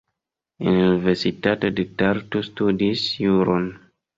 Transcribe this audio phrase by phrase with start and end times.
[0.63, 3.71] En Universitato de Tartu studis juron.